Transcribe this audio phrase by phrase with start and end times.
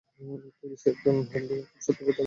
[0.57, 2.19] প্যারিসে, একজন ভ্যাম্পায়ারকে খুব সতর্ক হতে হয়।